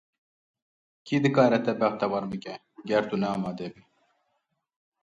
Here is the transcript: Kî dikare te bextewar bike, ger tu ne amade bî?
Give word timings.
Kî 1.05 1.17
dikare 1.23 1.59
te 1.65 1.73
bextewar 1.79 2.25
bike, 2.31 2.55
ger 2.89 3.03
tu 3.09 3.15
ne 3.21 3.27
amade 3.35 3.67
bî? 3.73 3.81